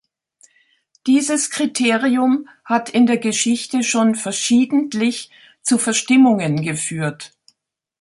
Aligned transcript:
Dieses 1.05 1.51
Kriterium 1.51 2.49
hat 2.65 2.89
in 2.89 3.05
der 3.05 3.17
Geschichte 3.19 3.83
schon 3.83 4.15
verschiedentlich 4.15 5.29
zu 5.61 5.77
Verstimmungen 5.77 6.63
geführt. 6.63 7.37